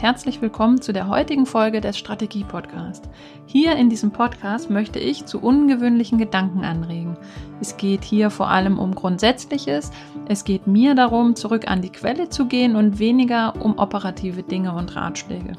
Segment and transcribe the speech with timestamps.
[0.00, 3.10] herzlich willkommen zu der heutigen Folge des Strategie Podcast.
[3.44, 7.18] Hier in diesem Podcast möchte ich zu ungewöhnlichen Gedanken anregen.
[7.60, 9.90] Es geht hier vor allem um Grundsätzliches.
[10.26, 14.72] Es geht mir darum, zurück an die Quelle zu gehen und weniger um operative Dinge
[14.72, 15.52] und Ratschläge.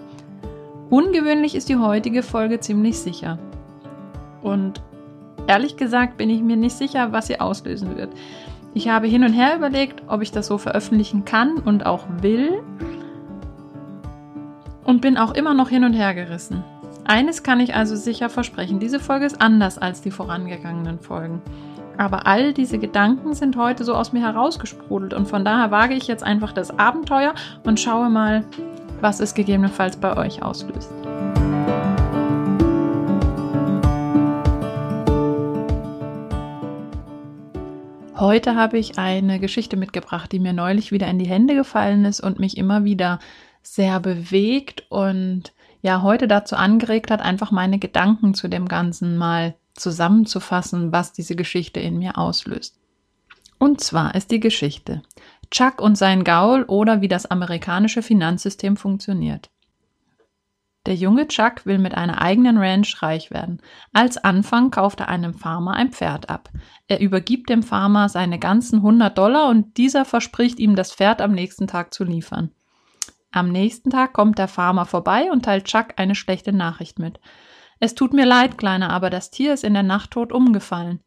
[0.90, 3.38] Ungewöhnlich ist die heutige Folge ziemlich sicher.
[4.42, 4.82] Und
[5.46, 8.10] ehrlich gesagt bin ich mir nicht sicher, was sie auslösen wird.
[8.74, 12.64] Ich habe hin und her überlegt, ob ich das so veröffentlichen kann und auch will
[14.92, 16.66] und bin auch immer noch hin und her gerissen.
[17.06, 21.42] Eines kann ich also sicher versprechen, diese Folge ist anders als die vorangegangenen Folgen.
[21.98, 26.08] Aber all diese Gedanken sind heute so aus mir herausgesprudelt und von daher wage ich
[26.08, 27.34] jetzt einfach das Abenteuer
[27.64, 28.44] und schaue mal,
[29.00, 30.92] was es gegebenenfalls bei euch auslöst.
[38.18, 42.20] Heute habe ich eine Geschichte mitgebracht, die mir neulich wieder in die Hände gefallen ist
[42.20, 43.20] und mich immer wieder
[43.64, 49.56] sehr bewegt und ja heute dazu angeregt hat, einfach meine Gedanken zu dem Ganzen mal
[49.74, 52.78] zusammenzufassen, was diese Geschichte in mir auslöst.
[53.58, 55.02] Und zwar ist die Geschichte
[55.52, 59.50] Chuck und sein Gaul oder wie das amerikanische Finanzsystem funktioniert.
[60.88, 63.62] Der junge Chuck will mit einer eigenen Ranch reich werden.
[63.94, 66.50] Als Anfang kauft er einem Farmer ein Pferd ab.
[66.88, 71.34] Er übergibt dem Farmer seine ganzen 100 Dollar und dieser verspricht ihm, das Pferd am
[71.34, 72.50] nächsten Tag zu liefern.
[73.32, 77.20] Am nächsten Tag kommt der Farmer vorbei und teilt Chuck eine schlechte Nachricht mit.
[77.80, 81.00] Es tut mir leid, Kleiner, aber das Tier ist in der Nacht tot umgefallen.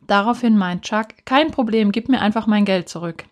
[0.00, 3.26] Daraufhin meint Chuck, kein Problem, gib mir einfach mein Geld zurück.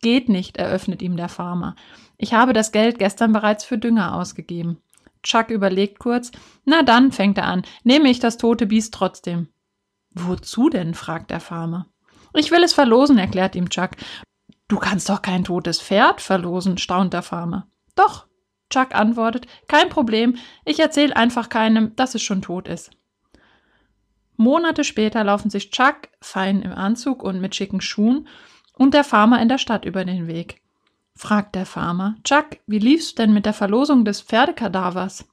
[0.00, 1.76] Geht nicht, eröffnet ihm der Farmer.
[2.16, 4.78] Ich habe das Geld gestern bereits für Dünger ausgegeben.
[5.22, 6.30] Chuck überlegt kurz.
[6.64, 9.48] Na dann, fängt er an, nehme ich das tote Biest trotzdem.
[10.14, 10.94] Wozu denn?
[10.94, 11.86] fragt der Farmer.
[12.34, 13.90] Ich will es verlosen, erklärt ihm Chuck.
[14.68, 17.68] Du kannst doch kein totes Pferd verlosen, staunt der Farmer.
[17.94, 18.26] Doch,
[18.70, 22.90] Chuck antwortet, kein Problem, ich erzähle einfach keinem, dass es schon tot ist.
[24.36, 28.28] Monate später laufen sich Chuck, fein im Anzug und mit schicken Schuhen,
[28.74, 30.62] und der Farmer in der Stadt über den Weg
[31.14, 32.16] fragt der Farmer.
[32.24, 35.26] Chuck, wie lief's denn mit der Verlosung des Pferdekadavers?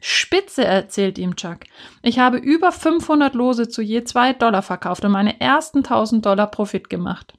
[0.00, 1.60] Spitze, erzählt ihm Chuck.
[2.02, 6.50] Ich habe über 500 Lose zu je zwei Dollar verkauft und meine ersten 1000 Dollar
[6.50, 7.34] Profit gemacht.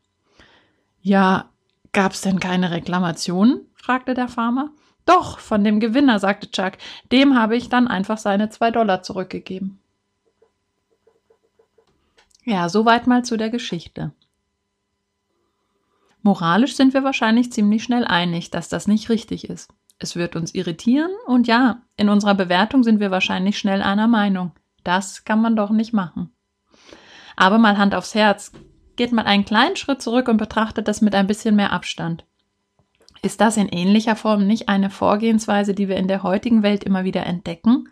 [1.02, 1.52] Ja,
[1.96, 3.68] gab's denn keine Reklamationen?
[3.74, 4.70] fragte der Farmer.
[5.06, 6.74] Doch, von dem Gewinner, sagte Chuck.
[7.12, 9.80] Dem habe ich dann einfach seine zwei Dollar zurückgegeben.
[12.44, 14.12] Ja, soweit mal zu der Geschichte.
[16.22, 19.72] Moralisch sind wir wahrscheinlich ziemlich schnell einig, dass das nicht richtig ist.
[19.98, 24.52] Es wird uns irritieren und ja, in unserer Bewertung sind wir wahrscheinlich schnell einer Meinung.
[24.84, 26.32] Das kann man doch nicht machen.
[27.36, 28.52] Aber mal Hand aufs Herz,
[28.96, 32.26] geht mal einen kleinen Schritt zurück und betrachtet das mit ein bisschen mehr Abstand.
[33.22, 37.04] Ist das in ähnlicher Form nicht eine Vorgehensweise, die wir in der heutigen Welt immer
[37.04, 37.90] wieder entdecken?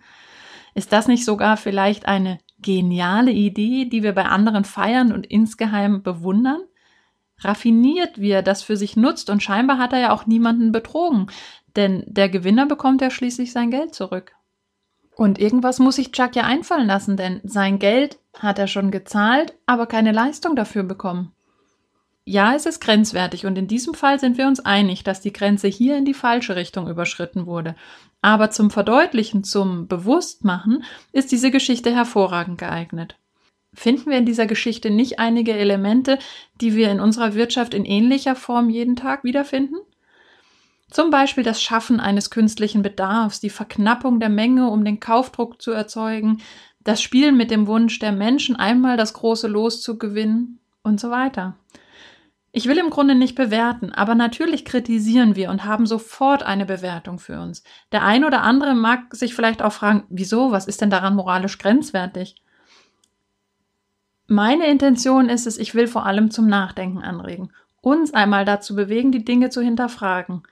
[0.75, 6.03] Ist das nicht sogar vielleicht eine geniale Idee, die wir bei anderen feiern und insgeheim
[6.03, 6.61] bewundern?
[7.43, 9.29] raffiniert, wie er das für sich nutzt.
[9.29, 11.27] Und scheinbar hat er ja auch niemanden betrogen,
[11.75, 14.33] denn der Gewinner bekommt ja schließlich sein Geld zurück.
[15.15, 19.53] Und irgendwas muss sich Chuck ja einfallen lassen, denn sein Geld hat er schon gezahlt,
[19.65, 21.31] aber keine Leistung dafür bekommen.
[22.25, 25.67] Ja, es ist grenzwertig und in diesem Fall sind wir uns einig, dass die Grenze
[25.67, 27.75] hier in die falsche Richtung überschritten wurde.
[28.21, 33.17] Aber zum Verdeutlichen, zum Bewusstmachen ist diese Geschichte hervorragend geeignet.
[33.73, 36.17] Finden wir in dieser Geschichte nicht einige Elemente,
[36.61, 39.77] die wir in unserer Wirtschaft in ähnlicher Form jeden Tag wiederfinden?
[40.93, 45.71] Zum Beispiel das Schaffen eines künstlichen Bedarfs, die Verknappung der Menge, um den Kaufdruck zu
[45.71, 46.37] erzeugen,
[46.83, 51.09] das Spielen mit dem Wunsch der Menschen, einmal das große Los zu gewinnen und so
[51.09, 51.57] weiter.
[52.51, 57.17] Ich will im Grunde nicht bewerten, aber natürlich kritisieren wir und haben sofort eine Bewertung
[57.17, 57.63] für uns.
[57.91, 61.57] Der ein oder andere mag sich vielleicht auch fragen, wieso, was ist denn daran moralisch
[61.57, 62.35] grenzwertig?
[64.27, 67.51] Meine Intention ist es, ich will vor allem zum Nachdenken anregen,
[67.81, 70.43] uns einmal dazu bewegen, die Dinge zu hinterfragen.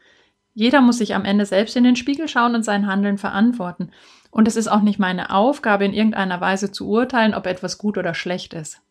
[0.53, 3.91] Jeder muss sich am Ende selbst in den Spiegel schauen und sein Handeln verantworten.
[4.31, 7.97] Und es ist auch nicht meine Aufgabe, in irgendeiner Weise zu urteilen, ob etwas gut
[7.97, 8.81] oder schlecht ist.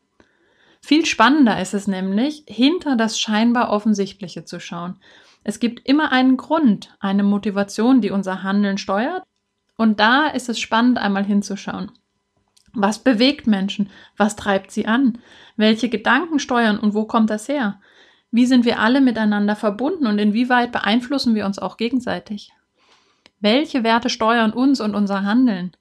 [0.82, 4.96] Viel spannender ist es nämlich, hinter das scheinbar Offensichtliche zu schauen.
[5.44, 9.22] Es gibt immer einen Grund, eine Motivation, die unser Handeln steuert.
[9.76, 11.92] Und da ist es spannend, einmal hinzuschauen.
[12.72, 13.90] Was bewegt Menschen?
[14.16, 15.18] Was treibt sie an?
[15.56, 17.80] Welche Gedanken steuern und wo kommt das her?
[18.30, 22.52] Wie sind wir alle miteinander verbunden und inwieweit beeinflussen wir uns auch gegenseitig?
[23.40, 25.72] Welche Werte steuern uns und unser Handeln?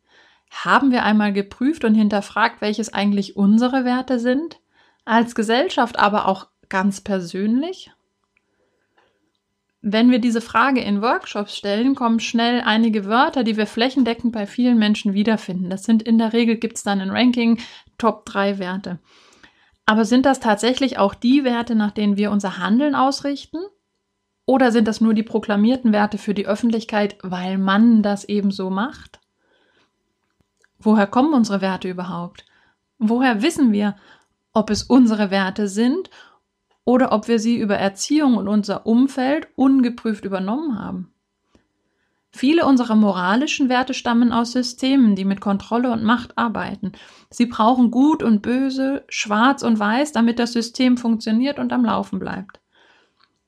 [0.51, 4.59] Haben wir einmal geprüft und hinterfragt, welches eigentlich unsere Werte sind?
[5.05, 7.91] Als Gesellschaft, aber auch ganz persönlich?
[9.81, 14.45] wenn wir diese Frage in Workshops stellen, kommen schnell einige Wörter, die wir flächendeckend bei
[14.45, 15.69] vielen Menschen wiederfinden.
[15.69, 17.59] Das sind in der Regel, gibt es dann ein Ranking,
[17.97, 18.99] Top 3 Werte.
[19.89, 23.57] Aber sind das tatsächlich auch die Werte, nach denen wir unser Handeln ausrichten?
[24.45, 28.69] Oder sind das nur die proklamierten Werte für die Öffentlichkeit, weil man das eben so
[28.69, 29.19] macht?
[30.77, 32.45] Woher kommen unsere Werte überhaupt?
[32.99, 33.95] Woher wissen wir,
[34.53, 36.11] ob es unsere Werte sind
[36.85, 41.11] oder ob wir sie über Erziehung und unser Umfeld ungeprüft übernommen haben.
[42.31, 46.91] Viele unserer moralischen Werte stammen aus Systemen, die mit Kontrolle und Macht arbeiten.
[47.29, 52.19] Sie brauchen Gut und Böse, Schwarz und Weiß, damit das System funktioniert und am Laufen
[52.19, 52.59] bleibt.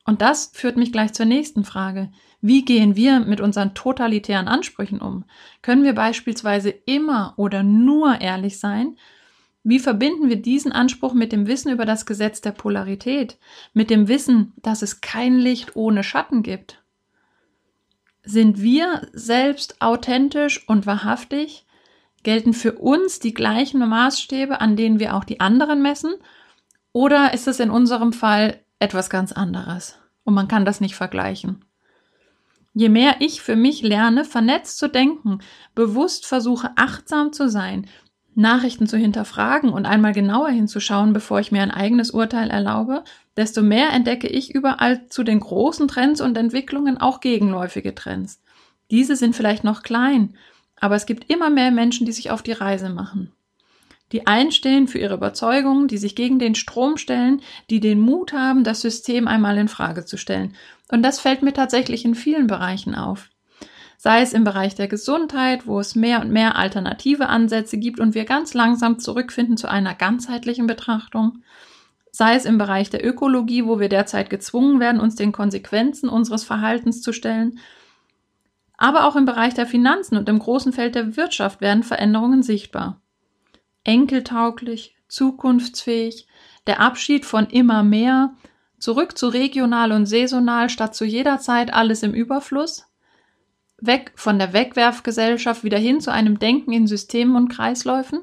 [0.06, 2.12] Und das führt mich gleich zur nächsten Frage.
[2.42, 5.26] Wie gehen wir mit unseren totalitären Ansprüchen um?
[5.62, 8.98] Können wir beispielsweise immer oder nur ehrlich sein
[9.64, 13.38] wie verbinden wir diesen Anspruch mit dem Wissen über das Gesetz der Polarität,
[13.74, 16.81] mit dem Wissen, dass es kein Licht ohne Schatten gibt?
[18.24, 21.66] Sind wir selbst authentisch und wahrhaftig?
[22.24, 26.14] Gelten für uns die gleichen Maßstäbe, an denen wir auch die anderen messen?
[26.94, 29.98] Oder ist es in unserem Fall etwas ganz anderes?
[30.24, 31.66] Und man kann das nicht vergleichen.
[32.74, 35.40] Je mehr ich für mich lerne, vernetzt zu denken,
[35.76, 37.88] bewusst versuche achtsam zu sein,
[38.34, 43.04] Nachrichten zu hinterfragen und einmal genauer hinzuschauen, bevor ich mir ein eigenes Urteil erlaube,
[43.38, 48.42] desto mehr entdecke ich überall zu den großen Trends und Entwicklungen auch gegenläufige Trends.
[48.90, 50.36] Diese sind vielleicht noch klein,
[50.80, 53.32] aber es gibt immer mehr Menschen, die sich auf die Reise machen.
[54.12, 58.66] Die einstehen für ihre Überzeugungen, die sich gegen den Strom stellen, die den Mut haben,
[58.66, 60.56] das System einmal in Frage zu stellen.
[60.90, 63.30] Und das fällt mir tatsächlich in vielen Bereichen auf
[64.04, 68.16] sei es im Bereich der Gesundheit, wo es mehr und mehr alternative Ansätze gibt und
[68.16, 71.44] wir ganz langsam zurückfinden zu einer ganzheitlichen Betrachtung,
[72.12, 76.44] sei es im Bereich der Ökologie, wo wir derzeit gezwungen werden, uns den Konsequenzen unseres
[76.44, 77.60] Verhaltens zu stellen,
[78.78, 83.00] aber auch im Bereich der Finanzen und im großen Feld der Wirtschaft werden Veränderungen sichtbar.
[83.84, 86.28] Enkeltauglich, zukunftsfähig,
[86.68, 88.34] der Abschied von immer mehr,
[88.80, 92.88] zurück zu regional und saisonal statt zu jeder Zeit alles im Überfluss,
[93.78, 98.22] weg von der Wegwerfgesellschaft wieder hin zu einem Denken in Systemen und Kreisläufen?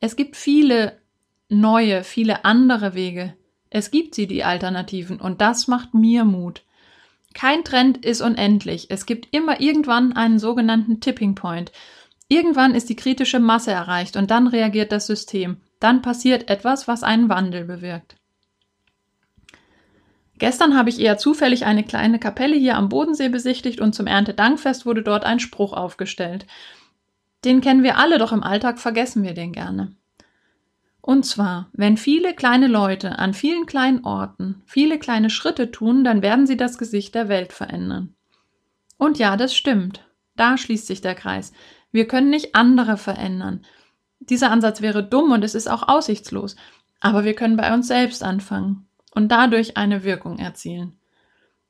[0.00, 1.00] Es gibt viele
[1.48, 3.34] neue, viele andere Wege.
[3.70, 6.62] Es gibt sie, die Alternativen, und das macht mir Mut.
[7.34, 8.86] Kein Trend ist unendlich.
[8.90, 11.72] Es gibt immer irgendwann einen sogenannten Tipping Point.
[12.28, 15.58] Irgendwann ist die kritische Masse erreicht und dann reagiert das System.
[15.80, 18.16] Dann passiert etwas, was einen Wandel bewirkt.
[20.38, 24.86] Gestern habe ich eher zufällig eine kleine Kapelle hier am Bodensee besichtigt und zum Erntedankfest
[24.86, 26.46] wurde dort ein Spruch aufgestellt.
[27.44, 29.92] Den kennen wir alle, doch im Alltag vergessen wir den gerne.
[31.08, 36.20] Und zwar, wenn viele kleine Leute an vielen kleinen Orten viele kleine Schritte tun, dann
[36.20, 38.14] werden sie das Gesicht der Welt verändern.
[38.98, 40.04] Und ja, das stimmt.
[40.36, 41.54] Da schließt sich der Kreis.
[41.92, 43.64] Wir können nicht andere verändern.
[44.20, 46.56] Dieser Ansatz wäre dumm und es ist auch aussichtslos.
[47.00, 51.00] Aber wir können bei uns selbst anfangen und dadurch eine Wirkung erzielen.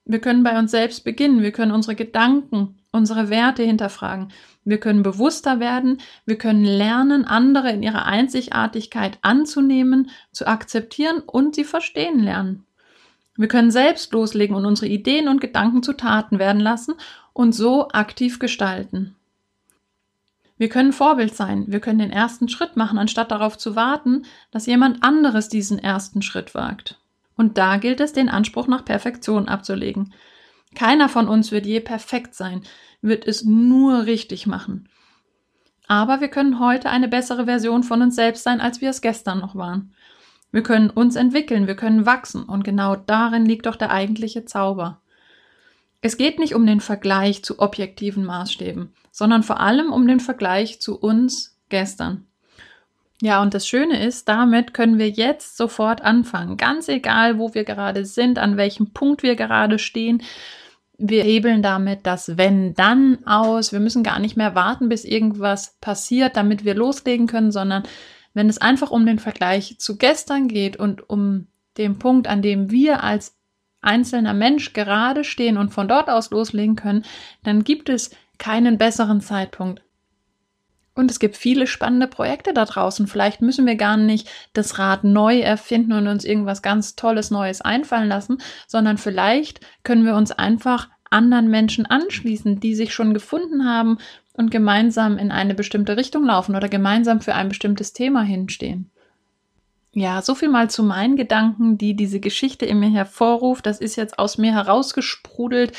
[0.04, 4.30] Wir können bei uns selbst beginnen, wir können unsere Gedanken, unsere Werte hinterfragen,
[4.64, 5.96] wir können bewusster werden,
[6.26, 12.66] wir können lernen, andere in ihrer Einzigartigkeit anzunehmen, zu akzeptieren und sie verstehen lernen.
[13.38, 16.94] Wir können selbst loslegen und unsere Ideen und Gedanken zu Taten werden lassen
[17.32, 19.14] und so aktiv gestalten.
[20.58, 24.66] Wir können Vorbild sein, wir können den ersten Schritt machen, anstatt darauf zu warten, dass
[24.66, 26.98] jemand anderes diesen ersten Schritt wagt.
[27.36, 30.12] Und da gilt es, den Anspruch nach Perfektion abzulegen.
[30.74, 32.62] Keiner von uns wird je perfekt sein,
[33.00, 34.88] wird es nur richtig machen.
[35.86, 39.38] Aber wir können heute eine bessere Version von uns selbst sein, als wir es gestern
[39.38, 39.94] noch waren.
[40.52, 45.00] Wir können uns entwickeln, wir können wachsen und genau darin liegt doch der eigentliche Zauber.
[46.00, 50.80] Es geht nicht um den Vergleich zu objektiven Maßstäben, sondern vor allem um den Vergleich
[50.80, 52.26] zu uns gestern.
[53.20, 56.56] Ja, und das Schöne ist, damit können wir jetzt sofort anfangen.
[56.56, 60.22] Ganz egal, wo wir gerade sind, an welchem Punkt wir gerade stehen.
[60.98, 63.72] Wir hebeln damit das Wenn dann aus.
[63.72, 67.84] Wir müssen gar nicht mehr warten, bis irgendwas passiert, damit wir loslegen können, sondern
[68.34, 72.70] wenn es einfach um den Vergleich zu gestern geht und um den Punkt, an dem
[72.70, 73.36] wir als
[73.80, 77.04] einzelner Mensch gerade stehen und von dort aus loslegen können,
[77.44, 79.82] dann gibt es keinen besseren Zeitpunkt
[80.98, 83.06] und es gibt viele spannende Projekte da draußen.
[83.06, 87.60] Vielleicht müssen wir gar nicht das Rad neu erfinden und uns irgendwas ganz Tolles Neues
[87.60, 93.64] einfallen lassen, sondern vielleicht können wir uns einfach anderen Menschen anschließen, die sich schon gefunden
[93.64, 93.98] haben
[94.32, 98.90] und gemeinsam in eine bestimmte Richtung laufen oder gemeinsam für ein bestimmtes Thema hinstehen.
[99.92, 103.66] Ja, so viel mal zu meinen Gedanken, die diese Geschichte in mir hervorruft.
[103.66, 105.72] Das ist jetzt aus mir herausgesprudelt,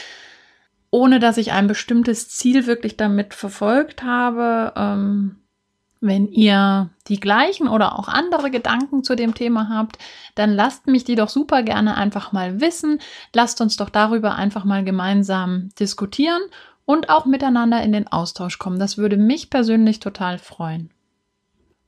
[0.91, 4.73] ohne dass ich ein bestimmtes Ziel wirklich damit verfolgt habe.
[4.75, 5.35] Ähm,
[6.01, 9.97] wenn ihr die gleichen oder auch andere Gedanken zu dem Thema habt,
[10.35, 12.99] dann lasst mich die doch super gerne einfach mal wissen.
[13.33, 16.41] Lasst uns doch darüber einfach mal gemeinsam diskutieren
[16.85, 18.79] und auch miteinander in den Austausch kommen.
[18.79, 20.89] Das würde mich persönlich total freuen.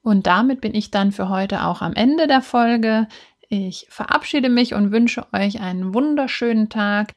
[0.04, 3.08] Und damit bin ich dann für heute auch am Ende der Folge.
[3.48, 7.14] Ich verabschiede mich und wünsche euch einen wunderschönen Tag.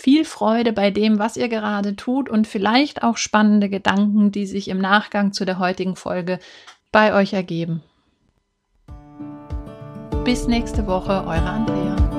[0.00, 4.68] Viel Freude bei dem, was ihr gerade tut und vielleicht auch spannende Gedanken, die sich
[4.68, 6.38] im Nachgang zu der heutigen Folge
[6.92, 7.82] bei euch ergeben.
[10.22, 12.17] Bis nächste Woche, eure Andrea.